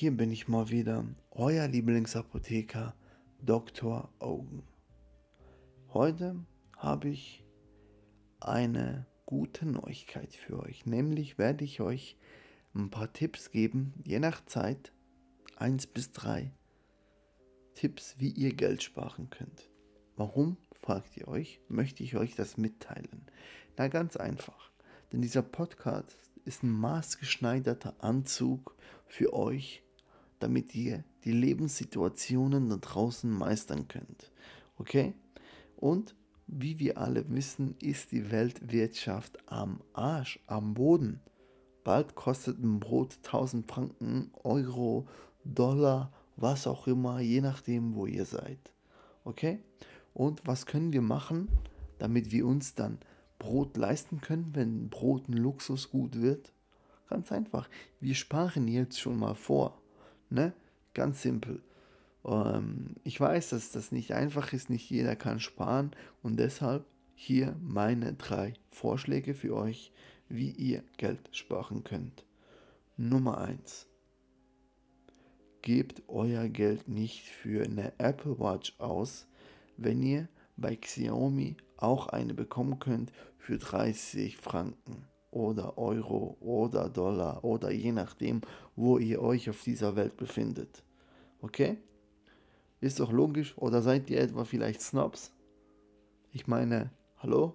hier 0.00 0.16
bin 0.16 0.32
ich 0.32 0.48
mal 0.48 0.70
wieder, 0.70 1.04
euer 1.30 1.68
Lieblingsapotheker 1.68 2.94
Dr. 3.42 4.08
Augen. 4.18 4.62
Heute 5.92 6.36
habe 6.74 7.10
ich 7.10 7.44
eine 8.40 9.06
gute 9.26 9.66
Neuigkeit 9.66 10.34
für 10.34 10.58
euch, 10.58 10.86
nämlich 10.86 11.36
werde 11.36 11.64
ich 11.66 11.82
euch 11.82 12.16
ein 12.74 12.88
paar 12.88 13.12
Tipps 13.12 13.50
geben, 13.50 13.92
je 14.02 14.20
nach 14.20 14.42
Zeit, 14.46 14.90
1 15.56 15.88
bis 15.88 16.12
3 16.12 16.50
Tipps, 17.74 18.14
wie 18.18 18.30
ihr 18.30 18.54
Geld 18.54 18.82
sparen 18.82 19.28
könnt. 19.28 19.68
Warum, 20.16 20.56
fragt 20.80 21.14
ihr 21.18 21.28
euch, 21.28 21.60
möchte 21.68 22.02
ich 22.02 22.16
euch 22.16 22.34
das 22.34 22.56
mitteilen? 22.56 23.26
Na 23.76 23.88
ganz 23.88 24.16
einfach, 24.16 24.70
denn 25.12 25.20
dieser 25.20 25.42
Podcast 25.42 26.16
ist 26.46 26.62
ein 26.62 26.70
maßgeschneiderter 26.70 28.02
Anzug 28.02 28.74
für 29.06 29.34
euch, 29.34 29.82
damit 30.40 30.74
ihr 30.74 31.04
die 31.24 31.32
Lebenssituationen 31.32 32.68
da 32.68 32.76
draußen 32.76 33.30
meistern 33.30 33.86
könnt. 33.88 34.32
Okay? 34.78 35.14
Und 35.76 36.14
wie 36.46 36.78
wir 36.80 36.98
alle 36.98 37.30
wissen, 37.30 37.76
ist 37.80 38.10
die 38.10 38.30
Weltwirtschaft 38.30 39.38
am 39.46 39.80
Arsch, 39.92 40.40
am 40.46 40.74
Boden. 40.74 41.20
Bald 41.84 42.14
kostet 42.16 42.58
ein 42.58 42.80
Brot 42.80 43.18
1000 43.24 43.70
Franken, 43.70 44.30
Euro, 44.42 45.06
Dollar, 45.44 46.12
was 46.36 46.66
auch 46.66 46.86
immer, 46.86 47.20
je 47.20 47.40
nachdem, 47.40 47.94
wo 47.94 48.06
ihr 48.06 48.24
seid. 48.24 48.58
Okay? 49.24 49.60
Und 50.12 50.46
was 50.46 50.66
können 50.66 50.92
wir 50.92 51.02
machen, 51.02 51.48
damit 51.98 52.32
wir 52.32 52.46
uns 52.46 52.74
dann 52.74 52.98
Brot 53.38 53.76
leisten 53.76 54.20
können, 54.20 54.50
wenn 54.54 54.88
Brot 54.88 55.28
ein 55.28 55.34
Luxusgut 55.34 56.20
wird? 56.20 56.52
Ganz 57.08 57.32
einfach. 57.32 57.68
Wir 58.00 58.14
sparen 58.14 58.68
jetzt 58.68 59.00
schon 59.00 59.18
mal 59.18 59.34
vor. 59.34 59.79
Ne? 60.30 60.52
Ganz 60.94 61.22
simpel. 61.22 61.60
Ähm, 62.24 62.96
ich 63.04 63.20
weiß, 63.20 63.50
dass 63.50 63.72
das 63.72 63.92
nicht 63.92 64.12
einfach 64.12 64.52
ist, 64.52 64.70
nicht 64.70 64.88
jeder 64.88 65.16
kann 65.16 65.40
sparen 65.40 65.90
und 66.22 66.38
deshalb 66.38 66.84
hier 67.14 67.56
meine 67.60 68.14
drei 68.14 68.54
Vorschläge 68.70 69.34
für 69.34 69.54
euch, 69.54 69.92
wie 70.28 70.50
ihr 70.50 70.82
Geld 70.96 71.28
sparen 71.32 71.84
könnt. 71.84 72.24
Nummer 72.96 73.38
1. 73.38 73.86
Gebt 75.62 76.02
euer 76.08 76.48
Geld 76.48 76.88
nicht 76.88 77.28
für 77.28 77.64
eine 77.64 77.92
Apple 77.98 78.38
Watch 78.38 78.74
aus, 78.78 79.26
wenn 79.76 80.02
ihr 80.02 80.28
bei 80.56 80.76
Xiaomi 80.76 81.56
auch 81.76 82.08
eine 82.08 82.34
bekommen 82.34 82.78
könnt 82.78 83.12
für 83.38 83.58
30 83.58 84.36
Franken 84.36 85.09
oder 85.30 85.78
Euro 85.78 86.36
oder 86.40 86.88
Dollar 86.88 87.44
oder 87.44 87.70
je 87.70 87.92
nachdem, 87.92 88.40
wo 88.76 88.98
ihr 88.98 89.22
euch 89.22 89.48
auf 89.48 89.62
dieser 89.62 89.96
Welt 89.96 90.16
befindet. 90.16 90.82
Okay? 91.40 91.78
Ist 92.80 93.00
doch 93.00 93.12
logisch. 93.12 93.56
Oder 93.58 93.82
seid 93.82 94.10
ihr 94.10 94.20
etwa 94.20 94.44
vielleicht 94.44 94.80
Snobs? 94.80 95.32
Ich 96.32 96.46
meine, 96.46 96.90
hallo? 97.18 97.54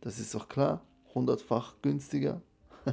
Das 0.00 0.18
ist 0.18 0.34
doch 0.34 0.48
klar. 0.48 0.84
Hundertfach 1.14 1.76
günstiger. 1.82 2.42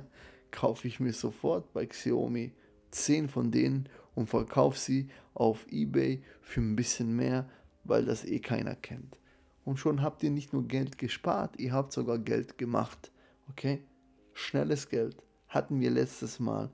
Kaufe 0.51 0.87
ich 0.87 0.99
mir 0.99 1.13
sofort 1.13 1.71
bei 1.73 1.85
Xiaomi 1.85 2.53
10 2.91 3.29
von 3.29 3.51
denen 3.51 3.87
und 4.15 4.29
verkaufe 4.29 4.77
sie 4.77 5.09
auf 5.33 5.67
eBay 5.69 6.23
für 6.41 6.61
ein 6.61 6.75
bisschen 6.75 7.15
mehr, 7.15 7.49
weil 7.83 8.05
das 8.05 8.25
eh 8.25 8.39
keiner 8.39 8.75
kennt. 8.75 9.19
Und 9.63 9.77
schon 9.77 10.01
habt 10.01 10.23
ihr 10.23 10.31
nicht 10.31 10.53
nur 10.53 10.67
Geld 10.67 10.97
gespart, 10.97 11.59
ihr 11.59 11.73
habt 11.73 11.91
sogar 11.91 12.17
Geld 12.17 12.57
gemacht. 12.57 13.11
Okay? 13.49 13.83
Schnelles 14.33 14.89
Geld 14.89 15.21
hatten 15.47 15.79
wir 15.79 15.91
letztes 15.91 16.39
Mal. 16.39 16.69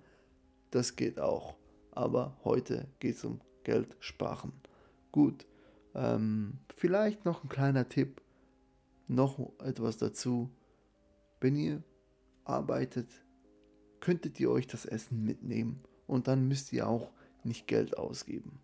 Das 0.72 0.96
geht 0.96 1.20
auch. 1.20 1.56
Aber 1.92 2.38
heute 2.44 2.88
geht 3.00 3.16
es 3.16 3.26
um 3.26 3.42
Geld 3.64 3.96
sparen. 4.00 4.54
Gut. 5.12 5.46
Ähm, 5.94 6.60
vielleicht 6.76 7.26
noch 7.26 7.44
ein 7.44 7.50
kleiner 7.50 7.88
Tipp. 7.88 8.22
Noch 9.08 9.52
etwas 9.60 9.98
dazu. 9.98 10.50
Wenn 11.40 11.56
ihr 11.56 11.84
arbeitet, 12.44 13.08
könntet 14.00 14.40
ihr 14.40 14.52
euch 14.52 14.68
das 14.68 14.86
Essen 14.86 15.24
mitnehmen 15.24 15.82
und 16.08 16.28
dann 16.28 16.48
müsst 16.48 16.74
ihr 16.74 16.88
auch 16.88 17.12
nicht 17.44 17.68
Geld 17.68 17.98
ausgeben. 17.98 18.60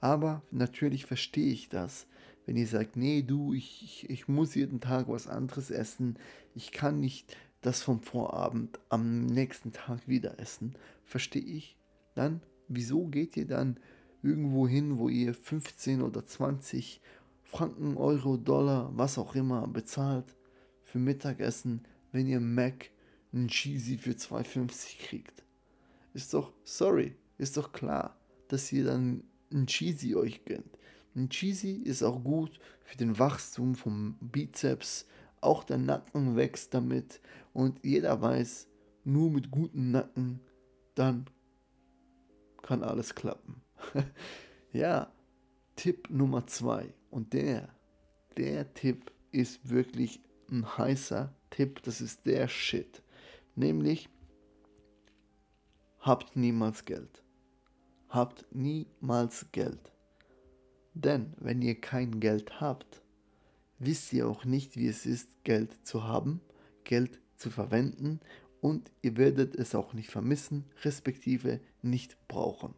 Aber 0.00 0.42
natürlich 0.50 1.06
verstehe 1.06 1.52
ich 1.52 1.68
das, 1.68 2.06
wenn 2.46 2.56
ihr 2.56 2.66
sagt, 2.66 2.96
nee, 2.96 3.22
du, 3.22 3.52
ich, 3.52 3.82
ich, 3.84 4.10
ich 4.10 4.28
muss 4.28 4.54
jeden 4.54 4.80
Tag 4.80 5.08
was 5.08 5.28
anderes 5.28 5.70
essen, 5.70 6.18
ich 6.54 6.72
kann 6.72 6.98
nicht 6.98 7.36
das 7.60 7.82
vom 7.82 8.02
Vorabend 8.02 8.78
am 8.88 9.26
nächsten 9.26 9.72
Tag 9.72 10.08
wieder 10.08 10.38
essen, 10.38 10.74
verstehe 11.04 11.42
ich. 11.42 11.76
Dann, 12.14 12.40
wieso 12.68 13.06
geht 13.06 13.36
ihr 13.36 13.46
dann 13.46 13.78
irgendwo 14.22 14.66
hin, 14.66 14.98
wo 14.98 15.08
ihr 15.08 15.34
15 15.34 16.02
oder 16.02 16.24
20 16.24 17.00
Franken, 17.44 17.96
Euro, 17.96 18.36
Dollar, 18.36 18.90
was 18.94 19.18
auch 19.18 19.34
immer 19.34 19.66
bezahlt 19.66 20.36
für 20.84 20.98
Mittagessen, 20.98 21.84
wenn 22.12 22.26
ihr 22.26 22.40
Mac 22.40 22.90
einen 23.32 23.48
Cheesy 23.48 23.98
für 23.98 24.12
2,50 24.12 24.98
kriegt? 24.98 25.42
Ist 26.14 26.34
doch, 26.34 26.52
sorry, 26.64 27.16
ist 27.38 27.56
doch 27.56 27.72
klar, 27.72 28.16
dass 28.48 28.72
ihr 28.72 28.84
dann 28.84 29.24
einen 29.52 29.66
Cheesy 29.66 30.14
euch 30.14 30.44
gönnt. 30.44 30.78
Ein 31.14 31.28
Cheesy 31.28 31.72
ist 31.72 32.02
auch 32.02 32.22
gut 32.22 32.60
für 32.84 32.96
den 32.96 33.18
Wachstum 33.18 33.74
vom 33.74 34.16
Bizeps. 34.20 35.06
Auch 35.40 35.64
der 35.64 35.78
Nacken 35.78 36.36
wächst 36.36 36.74
damit. 36.74 37.20
Und 37.52 37.84
jeder 37.84 38.20
weiß, 38.20 38.68
nur 39.04 39.30
mit 39.30 39.50
gutem 39.50 39.90
Nacken, 39.90 40.40
dann 40.94 41.26
kann 42.62 42.82
alles 42.82 43.14
klappen. 43.14 43.62
ja, 44.72 45.12
Tipp 45.76 46.10
Nummer 46.10 46.46
zwei. 46.46 46.94
Und 47.10 47.32
der, 47.32 47.68
der 48.36 48.72
Tipp 48.74 49.10
ist 49.32 49.68
wirklich 49.68 50.20
ein 50.50 50.76
heißer 50.78 51.34
Tipp. 51.50 51.82
Das 51.82 52.00
ist 52.00 52.26
der 52.26 52.48
Shit. 52.48 53.02
Nämlich, 53.56 54.08
habt 56.00 56.36
niemals 56.36 56.84
Geld. 56.84 57.24
Habt 58.08 58.46
niemals 58.54 59.46
Geld. 59.52 59.92
Denn 60.94 61.34
wenn 61.38 61.62
ihr 61.62 61.80
kein 61.80 62.20
Geld 62.20 62.60
habt, 62.60 63.02
wisst 63.78 64.12
ihr 64.12 64.28
auch 64.28 64.44
nicht, 64.44 64.76
wie 64.76 64.88
es 64.88 65.06
ist, 65.06 65.44
Geld 65.44 65.86
zu 65.86 66.04
haben, 66.04 66.40
Geld 66.84 67.20
zu 67.40 67.50
verwenden 67.50 68.20
und 68.60 68.92
ihr 69.02 69.16
werdet 69.16 69.56
es 69.56 69.74
auch 69.74 69.94
nicht 69.94 70.10
vermissen, 70.10 70.64
respektive 70.84 71.60
nicht 71.82 72.16
brauchen. 72.28 72.74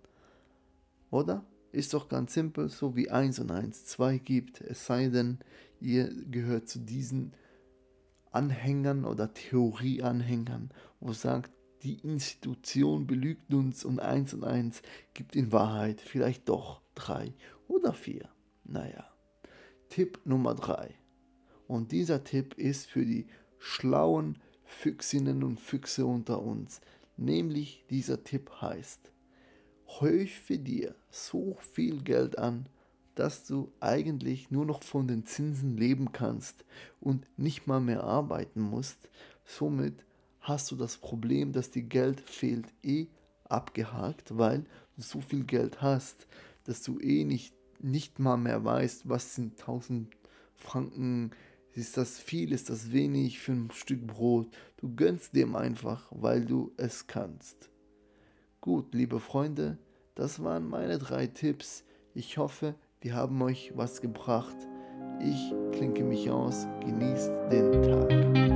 Oder? 1.10 1.44
Ist 1.72 1.94
doch 1.94 2.08
ganz 2.08 2.34
simpel, 2.34 2.68
so 2.68 2.96
wie 2.96 3.10
1 3.10 3.38
und 3.40 3.50
1 3.50 3.86
2 3.86 4.18
gibt, 4.18 4.60
es 4.60 4.86
sei 4.86 5.08
denn, 5.08 5.38
ihr 5.80 6.10
gehört 6.30 6.68
zu 6.68 6.78
diesen 6.78 7.34
Anhängern 8.30 9.04
oder 9.04 9.32
Theorieanhängern, 9.32 10.70
wo 11.00 11.12
sagt, 11.12 11.50
die 11.82 11.94
Institution 11.96 13.06
belügt 13.06 13.52
uns 13.52 13.84
und 13.84 14.00
1 14.00 14.34
und 14.34 14.44
1 14.44 14.82
gibt 15.14 15.34
in 15.34 15.50
Wahrheit 15.50 16.00
vielleicht 16.00 16.48
doch 16.48 16.80
3 16.94 17.32
oder 17.66 17.92
4. 17.92 18.28
Naja. 18.64 19.04
Tipp 19.88 20.20
Nummer 20.24 20.54
3. 20.54 20.94
Und 21.66 21.90
dieser 21.90 22.22
Tipp 22.22 22.54
ist 22.54 22.86
für 22.86 23.04
die 23.04 23.26
schlauen 23.58 24.38
Füchsinnen 24.72 25.44
und 25.44 25.60
Füchse 25.60 26.06
unter 26.06 26.42
uns. 26.42 26.80
Nämlich 27.16 27.84
dieser 27.90 28.24
Tipp 28.24 28.50
heißt, 28.60 29.12
häufe 30.00 30.58
dir 30.58 30.94
so 31.10 31.56
viel 31.72 32.02
Geld 32.02 32.38
an, 32.38 32.66
dass 33.14 33.46
du 33.46 33.70
eigentlich 33.80 34.50
nur 34.50 34.64
noch 34.64 34.82
von 34.82 35.06
den 35.06 35.26
Zinsen 35.26 35.76
leben 35.76 36.12
kannst 36.12 36.64
und 37.00 37.26
nicht 37.36 37.66
mal 37.66 37.80
mehr 37.80 38.04
arbeiten 38.04 38.60
musst. 38.60 39.08
Somit 39.44 40.04
hast 40.40 40.70
du 40.70 40.76
das 40.76 40.96
Problem, 40.96 41.52
dass 41.52 41.70
dir 41.70 41.82
Geld 41.82 42.20
fehlt, 42.20 42.66
eh 42.82 43.06
abgehakt, 43.44 44.36
weil 44.38 44.64
du 44.96 45.02
so 45.02 45.20
viel 45.20 45.44
Geld 45.44 45.82
hast, 45.82 46.26
dass 46.64 46.82
du 46.82 46.98
eh 46.98 47.24
nicht, 47.24 47.54
nicht 47.80 48.18
mal 48.18 48.38
mehr 48.38 48.64
weißt, 48.64 49.08
was 49.08 49.34
sind 49.34 49.60
1000 49.60 50.08
Franken, 50.56 51.32
ist 51.74 51.96
das 51.96 52.18
viel, 52.18 52.52
ist 52.52 52.70
das 52.70 52.92
wenig 52.92 53.38
für 53.38 53.52
ein 53.52 53.70
Stück 53.72 54.06
Brot. 54.06 54.48
Du 54.76 54.94
gönnst 54.94 55.34
dem 55.34 55.56
einfach, 55.56 56.06
weil 56.10 56.44
du 56.44 56.72
es 56.76 57.06
kannst. 57.06 57.70
Gut, 58.60 58.94
liebe 58.94 59.20
Freunde, 59.20 59.78
das 60.14 60.42
waren 60.42 60.68
meine 60.68 60.98
drei 60.98 61.26
Tipps. 61.26 61.84
Ich 62.14 62.38
hoffe, 62.38 62.74
die 63.02 63.12
haben 63.12 63.40
euch 63.42 63.72
was 63.74 64.00
gebracht. 64.00 64.56
Ich 65.20 65.52
klinke 65.72 66.04
mich 66.04 66.30
aus, 66.30 66.66
genießt 66.80 67.30
den 67.50 67.82
Tag. 67.82 68.51